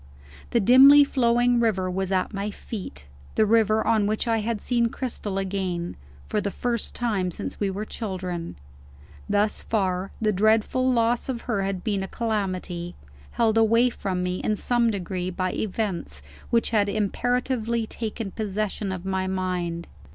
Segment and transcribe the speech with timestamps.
[0.49, 3.05] The dimly flowing river was at my feet;
[3.35, 7.69] the river on which I had seen Cristel again, for the first time since we
[7.69, 8.55] were children.
[9.29, 12.95] Thus far, the dreadful loss of her had been a calamity,
[13.33, 19.05] held away from me in some degree by events which had imperatively taken possession of
[19.05, 19.87] my mind.